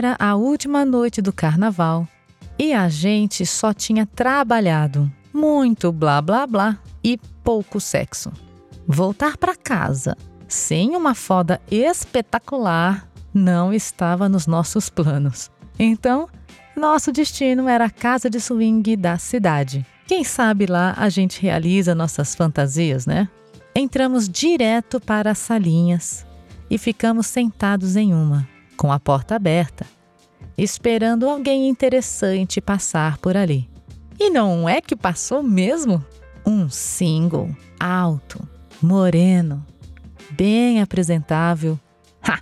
Era 0.00 0.16
a 0.18 0.34
última 0.34 0.82
noite 0.82 1.20
do 1.20 1.30
carnaval 1.30 2.08
e 2.58 2.72
a 2.72 2.88
gente 2.88 3.44
só 3.44 3.74
tinha 3.74 4.06
trabalhado, 4.06 5.12
muito 5.30 5.92
blá 5.92 6.22
blá 6.22 6.46
blá 6.46 6.78
e 7.04 7.18
pouco 7.44 7.78
sexo. 7.78 8.32
Voltar 8.86 9.36
para 9.36 9.54
casa 9.54 10.16
sem 10.48 10.96
uma 10.96 11.14
foda 11.14 11.60
espetacular 11.70 13.06
não 13.34 13.74
estava 13.74 14.26
nos 14.26 14.46
nossos 14.46 14.88
planos. 14.88 15.50
Então, 15.78 16.30
nosso 16.74 17.12
destino 17.12 17.68
era 17.68 17.84
a 17.84 17.90
casa 17.90 18.30
de 18.30 18.40
swing 18.40 18.96
da 18.96 19.18
cidade. 19.18 19.84
Quem 20.06 20.24
sabe 20.24 20.64
lá 20.64 20.94
a 20.96 21.10
gente 21.10 21.42
realiza 21.42 21.94
nossas 21.94 22.34
fantasias, 22.34 23.04
né? 23.04 23.28
Entramos 23.74 24.30
direto 24.30 24.98
para 24.98 25.32
as 25.32 25.38
salinhas 25.38 26.24
e 26.70 26.78
ficamos 26.78 27.26
sentados 27.26 27.96
em 27.96 28.14
uma, 28.14 28.48
com 28.80 28.90
a 28.90 28.98
porta 28.98 29.36
aberta, 29.36 29.84
esperando 30.56 31.28
alguém 31.28 31.68
interessante 31.68 32.62
passar 32.62 33.18
por 33.18 33.36
ali. 33.36 33.68
E 34.18 34.30
não 34.30 34.66
é 34.66 34.80
que 34.80 34.96
passou 34.96 35.42
mesmo? 35.42 36.02
Um 36.46 36.66
single, 36.70 37.54
alto, 37.78 38.40
moreno, 38.80 39.62
bem 40.30 40.80
apresentável. 40.80 41.78
Ha! 42.22 42.40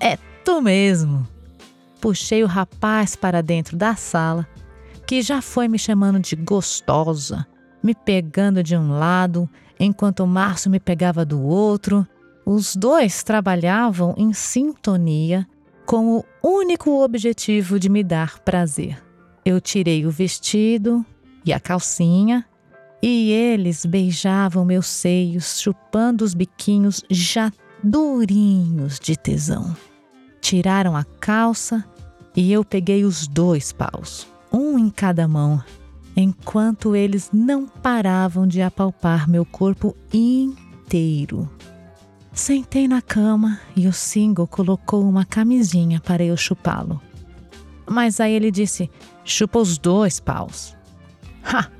É 0.00 0.16
tu 0.42 0.62
mesmo! 0.62 1.28
Puxei 2.00 2.42
o 2.42 2.46
rapaz 2.46 3.14
para 3.14 3.42
dentro 3.42 3.76
da 3.76 3.94
sala, 3.96 4.48
que 5.06 5.20
já 5.20 5.42
foi 5.42 5.68
me 5.68 5.78
chamando 5.78 6.18
de 6.18 6.36
gostosa, 6.36 7.46
me 7.82 7.94
pegando 7.94 8.62
de 8.62 8.74
um 8.74 8.98
lado, 8.98 9.46
enquanto 9.78 10.20
o 10.20 10.26
Márcio 10.26 10.70
me 10.70 10.80
pegava 10.80 11.22
do 11.22 11.42
outro. 11.42 12.08
Os 12.46 12.74
dois 12.74 13.22
trabalhavam 13.22 14.14
em 14.16 14.32
sintonia 14.32 15.46
com 15.86 16.16
o 16.16 16.24
único 16.42 17.02
objetivo 17.02 17.78
de 17.78 17.88
me 17.88 18.02
dar 18.02 18.40
prazer. 18.40 19.00
Eu 19.44 19.60
tirei 19.60 20.04
o 20.04 20.10
vestido 20.10 21.06
e 21.44 21.52
a 21.52 21.60
calcinha 21.60 22.44
e 23.00 23.30
eles 23.30 23.86
beijavam 23.86 24.64
meus 24.64 24.86
seios, 24.86 25.60
chupando 25.60 26.24
os 26.24 26.34
biquinhos 26.34 27.02
já 27.08 27.52
durinhos 27.82 28.98
de 28.98 29.16
tesão. 29.16 29.76
Tiraram 30.40 30.96
a 30.96 31.04
calça 31.04 31.84
e 32.34 32.52
eu 32.52 32.64
peguei 32.64 33.04
os 33.04 33.28
dois 33.28 33.72
paus, 33.72 34.26
um 34.52 34.76
em 34.76 34.90
cada 34.90 35.28
mão, 35.28 35.62
enquanto 36.16 36.96
eles 36.96 37.30
não 37.32 37.66
paravam 37.66 38.44
de 38.46 38.60
apalpar 38.60 39.28
meu 39.28 39.44
corpo 39.46 39.96
inteiro. 40.12 41.48
Sentei 42.36 42.86
na 42.86 43.00
cama 43.00 43.58
e 43.74 43.88
o 43.88 43.92
single 43.94 44.46
colocou 44.46 45.08
uma 45.08 45.24
camisinha 45.24 45.98
para 46.00 46.22
eu 46.22 46.36
chupá-lo. 46.36 47.00
Mas 47.88 48.20
aí 48.20 48.34
ele 48.34 48.50
disse: 48.50 48.90
chupa 49.24 49.58
os 49.58 49.78
dois 49.78 50.20
paus. 50.20 50.76
Ha! 51.42 51.70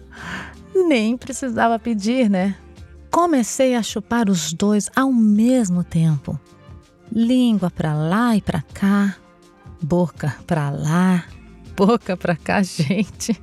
Nem 0.75 1.17
precisava 1.17 1.79
pedir, 1.79 2.31
né? 2.31 2.57
Comecei 3.11 3.75
a 3.75 3.83
chupar 3.83 4.31
os 4.31 4.53
dois 4.53 4.91
ao 4.97 5.13
mesmo 5.13 5.85
tempo. 5.85 6.41
Língua 7.13 7.71
para 7.71 7.93
lá 7.93 8.35
e 8.35 8.41
para 8.41 8.63
cá, 8.63 9.15
boca 9.83 10.37
para 10.47 10.71
lá, 10.71 11.25
boca 11.77 12.17
para 12.17 12.35
cá, 12.35 12.63
gente. 12.65 13.39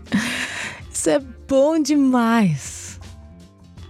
Isso 0.91 1.09
é 1.11 1.19
bom 1.19 1.79
demais. 1.79 2.99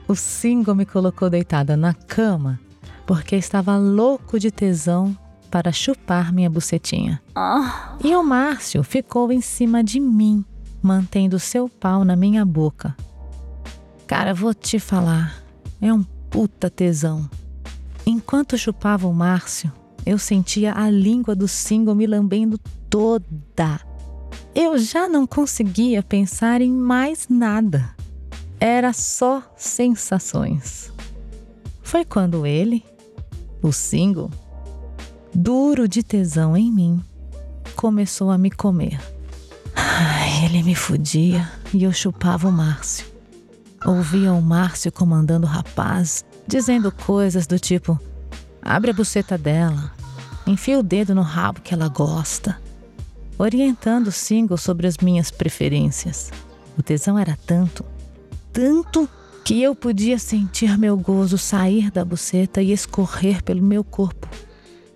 O 0.09 0.15
single 0.15 0.75
me 0.75 0.85
colocou 0.85 1.29
deitada 1.29 1.77
na 1.77 1.93
cama 1.93 2.59
porque 3.05 3.35
estava 3.35 3.77
louco 3.77 4.39
de 4.39 4.51
tesão 4.51 5.17
para 5.49 5.71
chupar 5.71 6.33
minha 6.33 6.49
bucetinha. 6.49 7.21
E 8.03 8.15
o 8.15 8.23
Márcio 8.23 8.83
ficou 8.83 9.31
em 9.31 9.41
cima 9.41 9.83
de 9.83 9.99
mim, 9.99 10.43
mantendo 10.81 11.39
seu 11.39 11.69
pau 11.69 12.03
na 12.03 12.15
minha 12.15 12.43
boca. 12.43 12.95
Cara, 14.07 14.33
vou 14.33 14.53
te 14.53 14.79
falar, 14.79 15.43
é 15.81 15.93
um 15.93 16.03
puta 16.29 16.69
tesão. 16.69 17.29
Enquanto 18.05 18.57
chupava 18.57 19.07
o 19.07 19.13
Márcio, 19.13 19.71
eu 20.05 20.17
sentia 20.17 20.73
a 20.73 20.89
língua 20.89 21.35
do 21.35 21.47
single 21.47 21.95
me 21.95 22.05
lambendo 22.05 22.59
toda. 22.89 23.79
Eu 24.53 24.77
já 24.77 25.07
não 25.07 25.25
conseguia 25.25 26.03
pensar 26.03 26.61
em 26.61 26.71
mais 26.71 27.27
nada. 27.29 27.95
Era 28.59 28.91
só 28.91 29.43
sensações. 29.55 30.91
Foi 31.81 32.03
quando 32.03 32.45
ele, 32.45 32.83
o 33.63 33.71
single, 33.71 34.29
duro 35.33 35.87
de 35.87 36.03
tesão 36.03 36.55
em 36.55 36.69
mim, 36.69 37.01
começou 37.77 38.29
a 38.29 38.37
me 38.37 38.51
comer. 38.51 38.99
Ai, 39.73 40.45
ele 40.45 40.61
me 40.61 40.75
fudia 40.75 41.49
e 41.73 41.83
eu 41.83 41.93
chupava 41.93 42.49
o 42.49 42.51
Márcio. 42.51 43.07
Ouvia 43.85 44.33
o 44.33 44.41
Márcio 44.41 44.91
comandando 44.91 45.47
o 45.47 45.49
rapaz, 45.49 46.23
dizendo 46.45 46.91
coisas 46.91 47.47
do 47.47 47.57
tipo: 47.57 47.99
abre 48.61 48.91
a 48.91 48.93
buceta 48.93 49.37
dela, 49.37 49.91
enfia 50.45 50.77
o 50.77 50.83
dedo 50.83 51.15
no 51.15 51.21
rabo 51.21 51.61
que 51.61 51.73
ela 51.73 51.87
gosta, 51.87 52.61
orientando 53.37 54.07
o 54.07 54.11
single 54.11 54.57
sobre 54.57 54.87
as 54.87 54.97
minhas 54.97 55.31
preferências. 55.31 56.31
O 56.77 56.83
tesão 56.83 57.17
era 57.17 57.37
tanto, 57.45 57.85
tanto 58.51 59.09
que 59.43 59.61
eu 59.61 59.75
podia 59.75 60.17
sentir 60.17 60.77
meu 60.77 60.97
gozo 60.97 61.37
sair 61.37 61.91
da 61.91 62.05
buceta 62.05 62.61
e 62.61 62.71
escorrer 62.71 63.43
pelo 63.43 63.61
meu 63.61 63.83
corpo. 63.83 64.27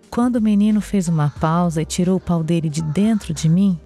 Quando 0.09 0.37
o 0.37 0.41
menino 0.41 0.79
fez 0.79 1.07
uma 1.07 1.29
pausa 1.29 1.81
e 1.81 1.85
tirou 1.85 2.17
o 2.17 2.21
pau 2.21 2.43
dele 2.43 2.69
de 2.69 2.81
dentro 2.81 3.33
de 3.33 3.49
mim, 3.49 3.79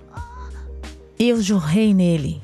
eu 1.18 1.42
jorrei 1.42 1.94
nele 1.94 2.42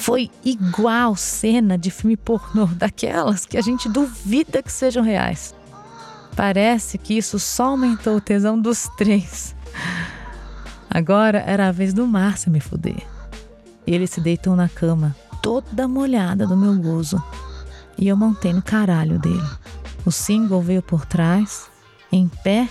foi 0.00 0.30
igual 0.42 1.14
cena 1.14 1.76
de 1.76 1.90
filme 1.90 2.16
pornô, 2.16 2.66
daquelas 2.66 3.44
que 3.44 3.58
a 3.58 3.60
gente 3.60 3.88
duvida 3.88 4.62
que 4.62 4.72
sejam 4.72 5.04
reais. 5.04 5.54
Parece 6.34 6.96
que 6.96 7.16
isso 7.18 7.38
só 7.38 7.66
aumentou 7.66 8.16
o 8.16 8.20
tesão 8.20 8.58
dos 8.58 8.88
três. 8.96 9.54
Agora 10.88 11.38
era 11.46 11.68
a 11.68 11.72
vez 11.72 11.92
do 11.92 12.06
Márcio 12.06 12.50
me 12.50 12.60
fuder. 12.60 13.06
Ele 13.86 14.06
se 14.06 14.20
deitou 14.20 14.56
na 14.56 14.68
cama, 14.68 15.14
toda 15.42 15.88
molhada 15.88 16.46
do 16.46 16.56
meu 16.56 16.74
gozo, 16.74 17.22
e 17.98 18.08
eu 18.08 18.16
montei 18.16 18.52
no 18.52 18.62
caralho 18.62 19.18
dele. 19.18 19.50
O 20.04 20.10
single 20.10 20.62
veio 20.62 20.82
por 20.82 21.04
trás, 21.04 21.68
em 22.10 22.28
pé, 22.28 22.68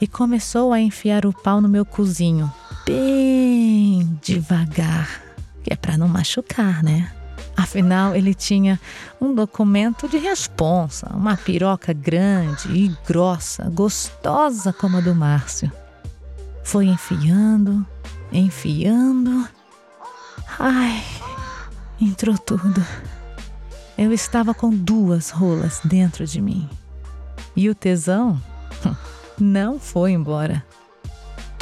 e 0.00 0.06
começou 0.06 0.72
a 0.72 0.80
enfiar 0.80 1.26
o 1.26 1.32
pau 1.32 1.60
no 1.60 1.68
meu 1.68 1.84
cozinho, 1.84 2.52
bem 2.86 4.18
devagar 4.22 5.32
que 5.62 5.72
é 5.72 5.76
para 5.76 5.96
não 5.96 6.08
machucar, 6.08 6.82
né? 6.82 7.10
Afinal, 7.56 8.16
ele 8.16 8.34
tinha 8.34 8.80
um 9.20 9.34
documento 9.34 10.08
de 10.08 10.18
responsa, 10.18 11.10
uma 11.14 11.36
piroca 11.36 11.92
grande 11.92 12.68
e 12.72 12.96
grossa, 13.06 13.68
gostosa 13.70 14.72
como 14.72 14.96
a 14.96 15.00
do 15.00 15.14
Márcio. 15.14 15.70
Foi 16.64 16.86
enfiando, 16.86 17.86
enfiando. 18.32 19.46
Ai, 20.58 21.02
entrou 22.04 22.36
tudo. 22.36 22.84
Eu 23.96 24.12
estava 24.12 24.52
com 24.54 24.70
duas 24.70 25.30
rolas 25.30 25.80
dentro 25.84 26.26
de 26.26 26.40
mim. 26.40 26.68
E 27.54 27.68
o 27.68 27.74
tesão 27.74 28.40
não 29.38 29.78
foi 29.78 30.12
embora 30.12 30.64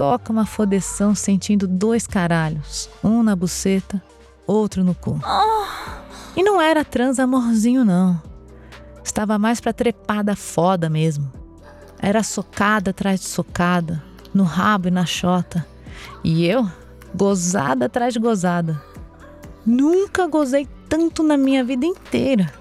toca 0.00 0.32
uma 0.32 0.46
fodeção 0.46 1.14
sentindo 1.14 1.68
dois 1.68 2.06
caralhos, 2.06 2.88
um 3.04 3.22
na 3.22 3.36
buceta, 3.36 4.02
outro 4.46 4.82
no 4.82 4.94
cu. 4.94 5.20
E 6.34 6.42
não 6.42 6.58
era 6.58 6.82
trans 6.82 7.18
amorzinho, 7.18 7.84
não. 7.84 8.18
Estava 9.04 9.38
mais 9.38 9.60
pra 9.60 9.74
trepada 9.74 10.34
foda 10.34 10.88
mesmo. 10.88 11.30
Era 11.98 12.22
socada 12.22 12.92
atrás 12.92 13.20
de 13.20 13.26
socada, 13.26 14.02
no 14.32 14.42
rabo 14.42 14.88
e 14.88 14.90
na 14.90 15.04
chota. 15.04 15.66
E 16.24 16.46
eu, 16.46 16.66
gozada 17.14 17.84
atrás 17.84 18.14
de 18.14 18.20
gozada. 18.20 18.80
Nunca 19.64 20.26
gozei 20.26 20.66
tanto 20.88 21.22
na 21.22 21.36
minha 21.36 21.62
vida 21.62 21.86
inteira. 21.86 22.52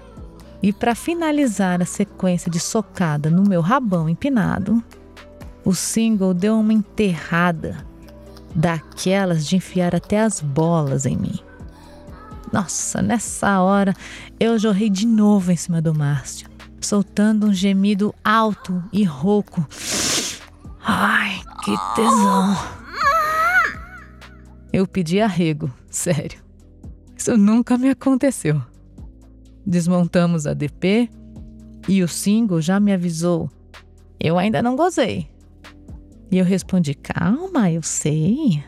E 0.62 0.72
para 0.72 0.94
finalizar 0.94 1.80
a 1.80 1.86
sequência 1.86 2.50
de 2.50 2.60
socada 2.60 3.30
no 3.30 3.42
meu 3.42 3.60
rabão 3.60 4.08
empinado, 4.08 4.82
o 5.64 5.74
single 5.74 6.34
deu 6.34 6.58
uma 6.58 6.72
enterrada 6.72 7.84
daquelas 8.54 9.46
de 9.46 9.56
enfiar 9.56 9.94
até 9.94 10.20
as 10.20 10.40
bolas 10.40 11.06
em 11.06 11.16
mim. 11.16 11.38
Nossa, 12.52 13.00
nessa 13.00 13.60
hora 13.60 13.94
eu 14.38 14.58
jorrei 14.58 14.90
de 14.90 15.06
novo 15.06 15.52
em 15.52 15.56
cima 15.56 15.80
do 15.80 15.94
Márcio, 15.94 16.48
soltando 16.80 17.46
um 17.46 17.54
gemido 17.54 18.14
alto 18.24 18.82
e 18.92 19.04
rouco. 19.04 19.66
Ai, 20.82 21.40
que 21.64 21.74
tesão! 21.94 22.56
Eu 24.72 24.86
pedi 24.86 25.20
arrego, 25.20 25.70
sério. 25.90 26.39
Isso 27.20 27.36
nunca 27.36 27.76
me 27.76 27.90
aconteceu. 27.90 28.62
Desmontamos 29.66 30.46
a 30.46 30.54
DP 30.54 31.10
e 31.86 32.02
o 32.02 32.08
single 32.08 32.62
já 32.62 32.80
me 32.80 32.94
avisou. 32.94 33.50
Eu 34.18 34.38
ainda 34.38 34.62
não 34.62 34.74
gozei. 34.74 35.28
E 36.30 36.38
eu 36.38 36.46
respondi: 36.46 36.94
Calma, 36.94 37.70
eu 37.70 37.82
sei. 37.82 38.64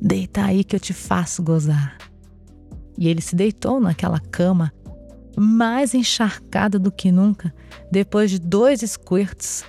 Deita 0.00 0.44
aí 0.46 0.64
que 0.64 0.74
eu 0.74 0.80
te 0.80 0.94
faço 0.94 1.42
gozar. 1.42 1.98
E 2.96 3.06
ele 3.06 3.20
se 3.20 3.36
deitou 3.36 3.78
naquela 3.78 4.18
cama, 4.18 4.72
mais 5.36 5.92
encharcada 5.92 6.78
do 6.78 6.90
que 6.90 7.12
nunca, 7.12 7.54
depois 7.92 8.30
de 8.30 8.38
dois 8.38 8.80
squirts. 8.80 9.62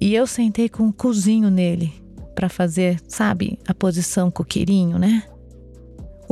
E 0.00 0.12
eu 0.12 0.26
sentei 0.26 0.68
com 0.68 0.82
um 0.82 0.92
cozinho 0.92 1.50
nele, 1.50 1.92
para 2.34 2.48
fazer, 2.48 3.00
sabe, 3.06 3.60
a 3.64 3.72
posição 3.72 4.28
coqueirinho, 4.28 4.98
né? 4.98 5.22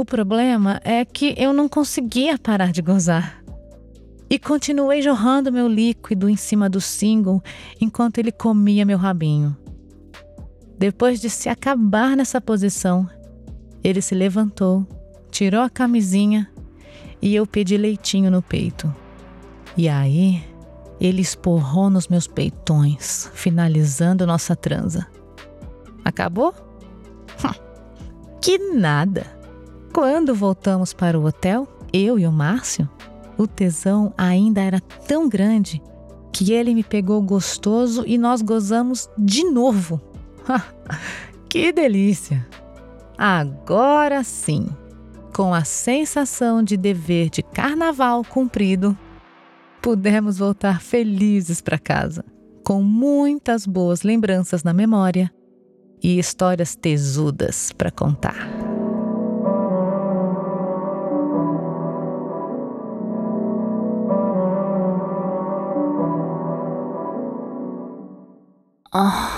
O 0.03 0.05
problema 0.05 0.81
é 0.83 1.05
que 1.05 1.33
eu 1.39 1.53
não 1.53 1.69
conseguia 1.69 2.37
parar 2.37 2.73
de 2.73 2.83
gozar. 2.83 3.41
E 4.29 4.37
continuei 4.37 5.01
jorrando 5.01 5.53
meu 5.53 5.69
líquido 5.69 6.29
em 6.29 6.35
cima 6.35 6.69
do 6.69 6.81
single 6.81 7.41
enquanto 7.81 8.19
ele 8.19 8.33
comia 8.33 8.85
meu 8.85 8.99
rabinho. 8.99 9.57
Depois 10.77 11.21
de 11.21 11.31
se 11.31 11.49
acabar 11.49 12.17
nessa 12.17 12.41
posição, 12.41 13.09
ele 13.85 14.03
se 14.03 14.13
levantou 14.13 14.85
tirou 15.31 15.63
a 15.63 15.71
camisinha 15.71 16.51
e 17.23 17.33
eu 17.33 17.47
pedi 17.47 17.77
leitinho 17.77 18.29
no 18.29 18.43
peito. 18.43 18.93
E 19.77 19.89
aí, 19.89 20.45
ele 21.01 21.23
esporrou 21.23 21.89
nos 21.89 22.09
meus 22.09 22.27
peitões, 22.27 23.31
finalizando 23.35 24.27
nossa 24.27 24.57
transa. 24.57 25.07
Acabou? 26.05 26.53
que 28.43 28.59
nada! 28.59 29.42
Quando 29.93 30.35
voltamos 30.35 30.93
para 30.93 31.19
o 31.19 31.25
hotel, 31.25 31.69
eu 31.93 32.19
e 32.19 32.27
o 32.27 32.33
Márcio, 32.33 32.89
o 33.37 33.47
tesão 33.47 34.13
ainda 34.17 34.61
era 34.61 34.81
tão 34.81 35.29
grande 35.29 35.83
que 36.33 36.53
ele 36.53 36.75
me 36.75 36.83
pegou 36.83 37.21
gostoso 37.21 38.05
e 38.07 38.17
nós 38.17 38.41
gozamos 38.41 39.09
de 39.19 39.45
novo. 39.45 40.01
que 41.49 41.73
delícia! 41.73 42.47
Agora 43.19 44.25
sim! 44.25 44.67
com 45.33 45.55
a 45.55 45.65
sensação 45.65 46.63
de 46.63 46.77
dever 46.77 47.31
de 47.31 47.43
carnaval 47.43 48.23
cumprido, 48.25 48.97
pudemos 49.81 50.39
voltar 50.39 50.81
felizes 50.81 51.61
para 51.61 51.79
casa, 51.79 52.25
com 52.65 52.83
muitas 52.83 53.67
boas 53.67 54.03
lembranças 54.03 54.63
na 54.63 54.73
memória 54.73 55.33
e 56.03 56.19
histórias 56.19 56.77
tesudas 56.77 57.73
para 57.73 57.91
contar. 57.91 58.62
Ah. 68.95 69.32